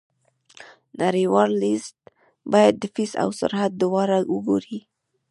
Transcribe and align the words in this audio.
نړیوال 1.01 1.51
لیږد 1.61 1.95
باید 2.51 2.73
د 2.77 2.83
فیس 2.93 3.11
او 3.23 3.29
سرعت 3.39 3.71
دواړه 3.83 4.17
وګوري. 4.33 4.79